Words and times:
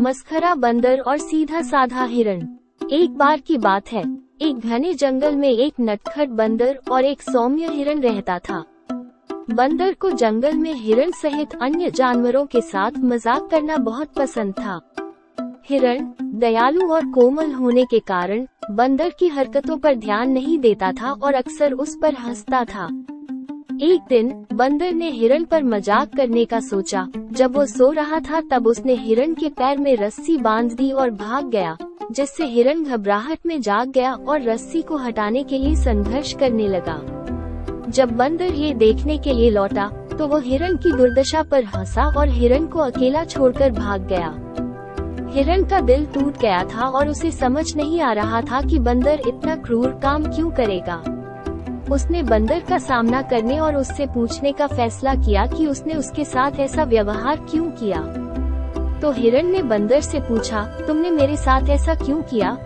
मस्खरा 0.00 0.54
बंदर 0.54 1.00
और 1.00 1.16
सीधा 1.18 1.60
साधा 1.62 2.04
हिरण। 2.04 2.46
एक 2.92 3.16
बार 3.16 3.40
की 3.40 3.56
बात 3.58 3.92
है, 3.92 4.02
एक 4.40 4.58
घने 4.58 4.92
जंगल 4.94 5.34
में 5.36 5.48
एक 5.48 5.74
नटखट 5.80 6.28
बंदर 6.28 6.78
और 6.90 7.04
एक 7.04 7.22
सौम्य 7.22 7.68
हिरण 7.68 8.00
रहता 8.00 8.38
था। 8.38 8.62
बंदर 9.50 9.92
को 9.94 10.10
जंगल 10.10 10.56
में 10.56 10.72
हिरण 10.74 11.10
सहित 11.12 11.54
अन्य 11.54 11.90
जानवरों 11.90 12.44
के 12.46 12.60
साथ 12.60 12.98
मज़ाक 13.02 13.48
करना 13.50 13.76
बहुत 13.76 14.14
पसंद 14.14 14.54
था। 14.54 14.80
हिरण, 15.70 16.10
दयालु 16.40 16.90
और 16.90 17.10
कोमल 17.10 17.52
होने 17.52 17.84
के 17.84 17.98
कारण, 17.98 18.46
बंदर 18.70 19.10
की 19.10 19.28
हरकतों 19.28 19.78
पर 19.78 19.94
ध्यान 19.96 20.30
नहीं 20.30 20.58
देता 20.58 20.92
था 20.92 21.12
और 21.12 21.34
अक्सर 21.34 21.72
उस 21.74 21.96
पर 22.02 22.14
हंसता 22.14 22.64
था। 22.64 22.88
एक 23.80 24.00
दिन, 24.08 24.28
बंदर 24.52 24.92
ने 24.92 25.08
हिरण 25.10 25.44
पर 25.44 25.62
मज़ाक 25.62 26.14
करने 26.16 26.44
का 26.44 26.58
सोचा। 26.60 27.06
जब 27.32 27.56
वो 27.56 27.64
सो 27.66 27.90
रहा 27.90 28.18
था, 28.20 28.40
तब 28.50 28.66
उसने 28.66 28.94
हिरण 28.94 29.34
के 29.34 29.48
पैर 29.48 29.78
में 29.78 29.94
रस्सी 29.96 30.36
बाँध 30.36 30.72
दी 30.72 30.90
और 30.92 31.10
भाग 31.10 31.48
गया, 31.50 31.76
जिससे 32.12 32.46
हिरण 32.46 32.82
घबराहट 32.84 33.46
में 33.46 33.60
जाग 33.60 33.90
गया 33.90 34.12
और 34.14 34.42
रस्सी 34.42 34.82
को 34.82 34.96
हटाने 34.96 35.42
के 35.42 35.58
लिए 35.58 35.74
संघर्ष 35.76 36.32
करने 36.32 36.66
लगा। 36.68 36.98
जब 37.88 38.10
बंदर 38.16 38.52
ये 38.54 38.72
देखने 38.74 39.16
के 39.18 39.32
लिए 39.32 39.50
लौटा 39.50 39.86
तो 40.18 40.26
वो 40.26 40.38
हिरण 40.38 40.76
की 40.76 40.92
दुर्दशा 40.92 41.42
पर 41.42 41.64
हंसा 41.66 42.04
और 42.10 42.28
हिरण 42.28 42.66
को 42.66 42.78
अकेला 42.78 43.24
छोड़कर 43.24 43.70
भाग 43.70 44.06
गया। 44.06 44.28
हिरण 45.34 45.64
का 45.64 45.80
दिल 45.80 46.04
टूट 46.06 46.38
गया 46.38 46.62
था 46.64 46.88
और 46.88 47.08
उसे 47.08 47.30
समझ 47.30 47.74
नहीं 47.76 48.00
आ 48.00 48.12
रहा 48.12 48.40
था 48.42 48.60
कि 48.62 48.78
बंदर 48.80 49.22
इतना 49.28 49.56
क्रूर 49.56 49.88
काम 50.02 50.24
क्यों 50.26 50.50
करेगा। 50.50 51.02
उसने 51.92 52.22
बंदर 52.22 52.60
का 52.60 52.78
सामना 52.78 53.20
करने 53.22 53.58
और 53.58 53.76
उससे 53.76 54.06
पूछने 54.06 54.52
का 54.52 54.66
फैसला 54.66 55.14
किया 55.14 55.46
कि 55.46 55.66
उसने 55.66 55.94
उसके 55.94 56.24
साथ 56.24 56.58
ऐसा 56.60 56.84
व्यवहार 56.84 57.36
क्यों 57.50 57.70
किया। 57.70 58.00
तो 59.00 59.10
हिरण 59.10 59.46
ने 59.46 59.62
बंदर 59.62 60.00
से 60.00 60.20
पूछा, 60.20 60.62
तुमने 60.86 61.10
मेरे 61.10 61.36
साथ 61.36 61.68
ऐसा 61.68 61.94
क्यों 61.94 62.20
किया? 62.22 62.56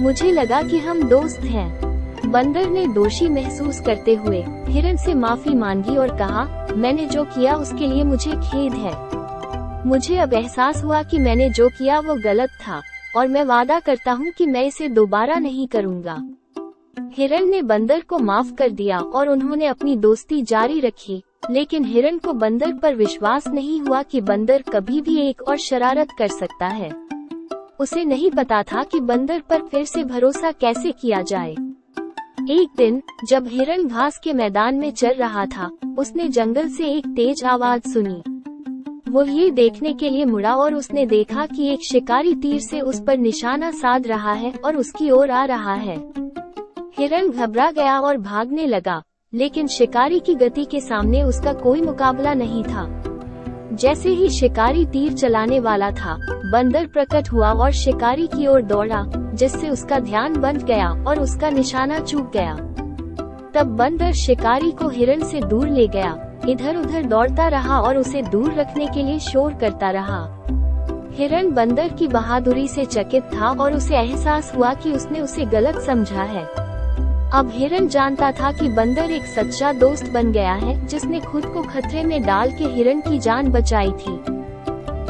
मुझे 0.00 0.30
लगा 0.32 0.62
कि 0.62 0.78
हम 0.78 1.02
दोस्त 1.08 1.40
हैं। 1.40 2.30
बंदर 2.30 2.68
ने 2.70 2.86
दोषी 2.86 3.28
महसूस 3.28 3.80
करते 3.80 4.14
हुए 4.14 4.44
हिरण 4.68 4.96
से 4.96 5.14
माफ़ी 5.14 5.54
मांगी 5.54 5.96
और 5.96 6.16
कहा, 6.16 6.46
मैंने 6.76 7.06
जो 7.06 7.24
किया 7.24 7.54
उसके 7.54 7.86
लिए 7.86 8.04
मुझे 8.04 8.30
खेद 8.30 8.72
है। 8.74 9.86
मुझे 9.86 10.16
अब 10.16 10.34
एहसास 10.34 10.82
हुआ 10.84 11.02
कि 11.02 11.18
मैंने 11.18 11.50
जो 11.50 11.68
किया 11.68 12.00
वो 12.00 12.14
गलत 12.14 12.50
था, 12.62 12.82
और 13.16 13.28
मैं 13.28 13.44
वादा 13.44 13.80
करता 13.80 14.12
हूँ 14.12 14.30
कि 14.30 14.46
मैं 14.46 14.64
इसे 14.64 14.88
दोबारा 14.88 15.34
नहीं 15.34 15.66
करूँगा। 15.68 16.18
हिरण 17.00 17.46
ने 17.46 17.62
बंदर 17.62 18.00
को 18.00 18.18
माफ़ 18.18 18.52
कर 18.54 18.68
दिया 18.68 18.98
और 18.98 19.28
उन्होंने 19.28 19.66
अपनी 19.66 19.96
दोस्ती 19.96 20.42
जारी 20.42 20.80
रखी, 20.80 21.22
लेकिन 21.50 21.84
हिरण 21.84 22.18
को 22.18 22.32
बंदर 22.32 22.72
पर 22.72 22.94
विश्वास 22.94 23.48
नहीं 23.48 23.80
हुआ 23.80 24.02
कि 24.02 24.20
बंदर 24.20 24.62
कभी 24.62 25.00
भी 25.00 25.16
एक 25.20 25.42
और 25.42 25.56
शरारत 25.56 26.08
कर 26.18 26.28
सकता 26.28 26.66
है। 26.66 26.90
उसे 27.80 28.04
नहीं 28.04 28.30
पता 28.30 28.62
था 28.62 28.82
कि 28.82 29.00
बंदर 29.00 29.42
पर 29.50 29.62
फिर 29.62 29.84
से 29.84 30.04
भरोसा 30.04 30.50
कैसे 30.50 30.92
किया 30.92 31.22
जाए। 31.22 31.52
एक 32.50 32.68
दिन, 32.76 33.02
जब 33.28 33.46
हिरण 33.46 33.84
घास 33.84 34.20
के 34.24 34.32
मैदान 34.32 34.74
में 34.74 34.90
चल 34.90 35.12
रहा 35.12 35.46
था, 35.46 35.70
उसने 35.98 36.28
जंगल 36.28 36.68
से 36.68 36.84
एक 36.84 37.06
तेज 37.06 37.44
आवाज़ 37.44 37.88
सुनी। 37.88 38.22
वो 39.10 39.24
ये 39.24 39.50
देखने 39.50 39.92
के 39.92 40.10
लिए 40.10 40.24
मुड़ा 40.24 40.54
और 40.54 40.74
उसने 40.74 41.06
देखा 41.06 41.46
कि 41.46 41.68
एक 41.68 41.80
शिकारी 41.80 42.34
तीर 42.34 42.60
से 42.60 42.80
उस 42.80 43.02
पर 43.06 43.18
निशाना 43.18 43.70
साध 43.70 44.06
रहा 44.06 44.32
है 44.32 44.52
और 44.64 44.76
उसकी 44.76 45.10
ओर 45.10 45.30
आ 45.30 45.44
रहा 45.44 45.74
है। 45.74 45.96
हिरण 46.98 47.28
घबरा 47.30 47.70
गया 47.70 47.98
और 48.00 48.16
भागने 48.16 48.66
लगा, 48.66 49.02
लेकिन 49.32 49.66
शिकारी 49.66 50.18
की 50.18 50.34
गति 50.34 50.64
के 50.64 50.80
सामने 50.80 51.22
उसका 51.22 51.52
कोई 51.52 51.80
मुकाबला 51.80 52.32
नहीं 52.34 52.62
था। 52.64 52.86
जैसे 53.72 54.10
ही 54.10 54.28
शिकारी 54.30 54.84
तीर 54.86 55.12
चलाने 55.12 55.60
वाला 55.60 55.90
था, 55.90 56.16
बंदर 56.52 56.86
प्रकट 56.86 57.28
हुआ 57.32 57.52
और 57.52 57.70
शिकारी 57.72 58.26
की 58.26 58.46
ओर 58.46 58.62
दौड़ा, 58.62 59.04
जिससे 59.34 59.68
उसका 59.68 59.98
ध्यान 59.98 60.40
बंद 60.40 60.62
गया 60.62 60.90
और 61.08 61.20
उसका 61.20 61.50
निशाना 61.50 62.00
चूक 62.00 62.32
गया। 62.32 62.54
तब 63.54 63.76
बंदर 63.78 64.12
शिकारी 64.12 64.70
को 64.70 64.88
हिरण 64.88 65.22
से 65.22 65.40
दूर 65.40 65.68
ले 65.68 65.88
गया 65.88 66.16
इधर 66.48 66.76
उधर 66.76 67.02
दौड़ता 67.02 67.48
रहा 67.48 67.80
और 67.80 67.98
उसे 67.98 68.22
दूर 68.22 68.52
रखने 68.54 68.86
के 68.86 69.02
लिए 69.02 69.18
शोर 69.18 69.54
करता 69.54 69.90
रहा। 69.90 70.22
हिरण 71.12 71.52
बंदर 71.52 71.88
की 71.88 72.08
बहादुरी 72.08 72.68
से 72.68 72.84
चकित 72.84 73.30
था 73.34 73.50
और 73.50 73.74
उसे 73.74 73.96
एहसास 73.96 74.52
हुआ 74.56 74.74
कि 74.74 74.92
उसने 74.92 75.20
उसे 75.20 75.44
गलत 75.44 75.80
समझा 75.80 76.22
है। 76.22 76.67
अब 77.34 77.50
हिरण 77.52 77.86
जानता 77.88 78.30
था 78.32 78.50
कि 78.52 78.68
बंदर 78.68 79.10
एक 79.10 79.24
सच्चा 79.24 79.72
दोस्त 79.72 80.06
बन 80.10 80.30
गया 80.32 80.52
है, 80.52 80.86
जिसने 80.86 81.20
खुद 81.20 81.46
को 81.46 81.62
खतरे 81.62 82.04
में 82.04 82.22
डाल 82.22 82.50
के 82.50 82.64
हिरण 82.64 83.00
की 83.00 83.18
जान 83.18 83.48
बचाई 83.48 83.90
थी। 83.90 84.16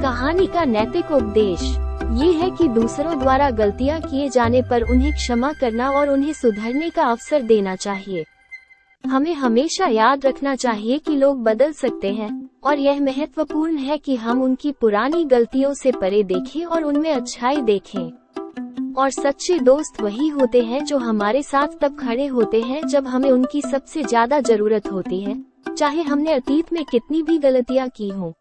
कहानी 0.02 0.46
का 0.46 0.64
नैतिक 0.64 1.12
उपदेश, 1.12 1.62
ये 2.14 2.32
है 2.32 2.50
कि 2.50 2.68
दूसरों 2.68 3.18
द्वारा 3.18 3.50
गलतियाँ 3.50 4.00
किए 4.00 4.28
जाने 4.28 4.62
पर 4.62 4.82
उन्हें 4.82 5.12
क्षमा 5.12 5.52
करना 5.52 5.90
और 5.90 6.10
उन्हें 6.10 6.32
सुधरने 6.32 6.90
का 6.90 7.04
अवसर 7.04 7.42
देना 7.42 7.76
चाहिए। 7.76 8.24
हमें 9.04 9.34
हमेशा 9.34 9.86
याद 9.86 10.26
रखना 10.26 10.54
चाहिए 10.56 10.98
कि 10.98 11.16
लोग 11.16 11.42
बदल 11.44 11.72
सकते 11.72 12.12
हैं, 12.12 12.48
और 12.64 12.78
यह 12.78 13.00
महत्वपूर्ण 13.00 13.76
है 13.76 13.98
कि 13.98 14.16
हम 14.16 14.42
उनकी 14.42 14.72
पुरानी 14.72 15.24
गलतियों 15.24 15.74
से 15.74 15.92
परे 15.92 16.22
देखें 16.22 16.64
और 16.64 16.84
उनमें 16.84 17.12
अच्छाई 17.12 17.62
देखें। 17.62 18.10
और 18.98 19.10
सच्चे 19.10 19.58
दोस्त 19.58 20.00
वही 20.02 20.28
होते 20.28 20.62
हैं 20.62 20.84
जो 20.84 20.98
हमारे 20.98 21.42
साथ 21.42 21.78
तब 21.80 21.98
खड़े 21.98 22.26
होते 22.26 22.60
हैं 22.60 22.86
जब 22.86 23.06
हमें 23.06 23.30
उनकी 23.30 23.62
सबसे 23.62 24.02
ज़्यादा 24.02 24.40
ज़रूरत 24.40 24.86
होती 24.86 25.20
है। 25.20 25.36
चाहे 25.78 26.02
हमने 26.02 26.32
अतीत 26.32 26.72
में 26.72 26.84
कितनी 26.84 27.22
भी 27.22 27.38
गलतियाँ 27.38 27.88
की 27.88 28.08
हों। 28.08 28.32